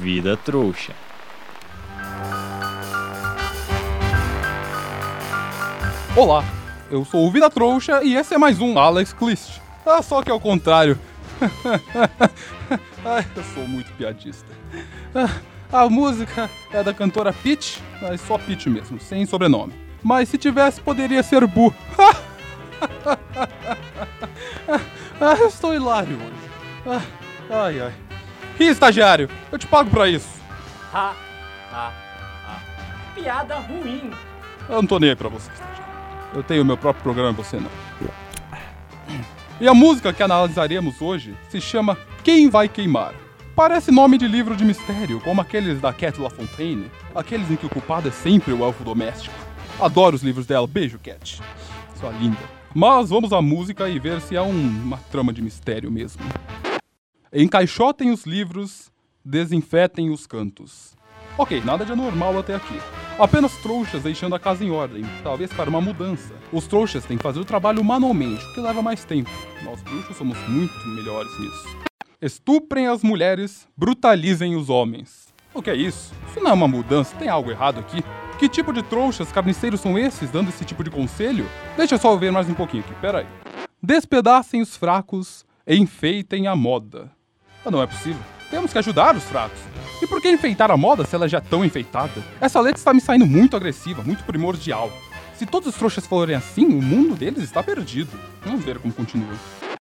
[0.00, 0.92] Vida trouxa.
[6.16, 6.44] Olá,
[6.90, 9.60] eu sou o Vida Trouxa e esse é mais um Alex Clist.
[9.86, 10.98] Ah, só que ao contrário.
[13.04, 14.52] Ai, eu sou muito piadista.
[15.14, 19.72] Ah, a música é da cantora Peach, mas só Peach mesmo, sem sobrenome.
[20.02, 21.72] Mas se tivesse, poderia ser Bu.
[25.20, 26.50] ah, eu estou hilário hoje.
[26.86, 27.02] Ah,
[27.64, 27.92] ai, ai.
[28.58, 30.28] Ih, estagiário, eu te pago pra isso.
[30.92, 31.14] Ha,
[31.72, 31.92] ha,
[32.44, 32.60] ha.
[33.14, 34.10] Piada ruim.
[34.68, 35.84] Eu não tô nem aí pra você, estagiário.
[36.34, 37.70] Eu tenho meu próprio programa, você não.
[39.60, 43.12] E a música que analisaremos hoje se chama Quem Vai Queimar.
[43.54, 47.68] Parece nome de livro de mistério, como aqueles da Cat LaFontaine, aqueles em que o
[47.68, 49.34] culpado é sempre o elfo doméstico.
[49.78, 51.42] Adoro os livros dela, beijo, Cat.
[51.98, 52.38] Sua linda.
[52.74, 56.22] Mas vamos à música e ver se é um, uma trama de mistério mesmo.
[57.32, 58.90] Encaixotem os livros,
[59.24, 60.94] desinfetem os cantos.
[61.38, 62.78] Ok, nada de anormal até aqui.
[63.18, 66.34] Apenas trouxas deixando a casa em ordem, talvez para uma mudança.
[66.52, 69.30] Os trouxas têm que fazer o trabalho manualmente, o que leva mais tempo.
[69.62, 71.78] Nós bruxos somos muito melhores nisso.
[72.20, 75.32] Estuprem as mulheres, brutalizem os homens.
[75.52, 76.12] O que é isso?
[76.28, 78.04] Isso não é uma mudança, tem algo errado aqui.
[78.40, 81.46] Que tipo de trouxas carniceiros são esses dando esse tipo de conselho?
[81.76, 83.26] Deixa eu só ver mais um pouquinho aqui, peraí.
[83.82, 87.10] Despedacem os fracos, enfeitem a moda.
[87.62, 88.22] Ah, não é possível.
[88.50, 89.58] Temos que ajudar os fracos.
[90.00, 92.24] E por que enfeitar a moda se ela já é tão enfeitada?
[92.40, 94.90] Essa letra está me saindo muito agressiva, muito primordial.
[95.34, 98.18] Se todos os trouxas forem assim, o mundo deles está perdido.
[98.42, 99.34] Vamos ver como continua.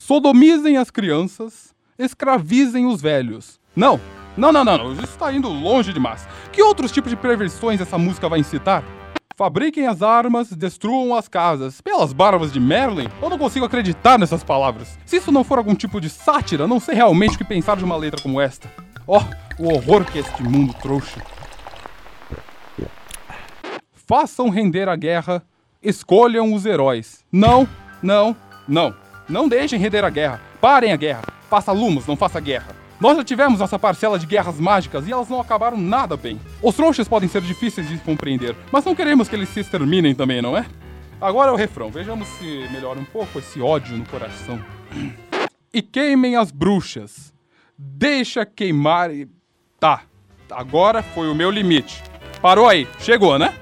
[0.00, 3.58] Sodomizem as crianças, escravizem os velhos.
[3.74, 4.00] Não,
[4.36, 6.28] não, não, não, isso está indo longe demais.
[6.52, 8.84] Que outros tipos de perversões essa música vai incitar?
[9.36, 11.80] Fabriquem as armas, destruam as casas.
[11.82, 14.98] Pelas barbas de Merlin, eu não consigo acreditar nessas palavras.
[15.04, 17.84] Se isso não for algum tipo de sátira, não sei realmente o que pensar de
[17.84, 18.70] uma letra como esta.
[19.06, 19.20] Oh,
[19.58, 21.22] o horror que este mundo trouxa.
[23.92, 25.42] Façam render a guerra,
[25.82, 27.24] escolham os heróis.
[27.30, 27.68] Não,
[28.02, 28.34] não,
[28.66, 28.94] não.
[29.28, 30.40] Não deixem render a guerra.
[30.60, 31.24] Parem a guerra.
[31.50, 32.85] Faça lumos, não faça guerra.
[32.98, 36.40] Nós já tivemos nossa parcela de guerras mágicas e elas não acabaram nada bem.
[36.62, 40.40] Os trouxas podem ser difíceis de compreender, mas não queremos que eles se exterminem também,
[40.40, 40.66] não é?
[41.20, 41.90] Agora é o refrão.
[41.90, 44.62] Vejamos se melhora um pouco esse ódio no coração.
[45.72, 47.34] E queimem as bruxas.
[47.76, 49.28] Deixa queimar e.
[49.78, 50.02] Tá.
[50.50, 52.02] Agora foi o meu limite.
[52.40, 52.86] Parou aí.
[53.00, 53.54] Chegou, né?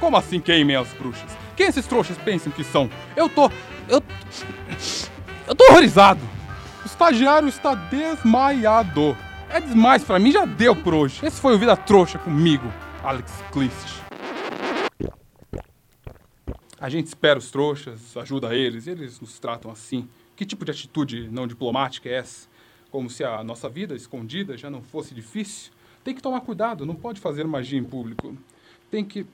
[0.00, 1.30] Como assim queimem as bruxas?
[1.56, 2.90] Quem esses trouxas pensam que são?
[3.16, 3.50] Eu tô.
[3.88, 4.02] Eu.
[5.46, 6.20] Eu tô horrorizado.
[6.94, 9.16] Estagiário está desmaiado.
[9.50, 11.26] É demais pra mim, já deu por hoje.
[11.26, 12.72] Esse foi o Vida Trouxa comigo,
[13.02, 14.00] Alex Clist.
[16.80, 20.08] A gente espera os trouxas, ajuda eles, e eles nos tratam assim.
[20.36, 22.46] Que tipo de atitude não diplomática é essa?
[22.92, 25.72] Como se a nossa vida escondida já não fosse difícil?
[26.04, 28.38] Tem que tomar cuidado, não pode fazer magia em público.
[28.88, 29.26] Tem que.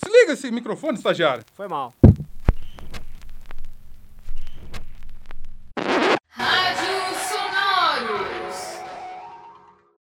[0.00, 1.42] Desliga esse microfone, estagiário!
[1.54, 1.92] Foi mal.